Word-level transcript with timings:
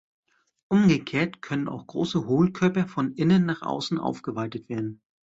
Umgekehrt 0.67 1.43
können 1.43 1.67
auch 1.67 1.85
große 1.85 2.25
Hohlkörper 2.25 2.87
von 2.87 3.13
innen 3.13 3.45
nach 3.45 3.61
außen 3.61 3.99
aufgeweitet 3.99 4.67
werden. 4.67 5.03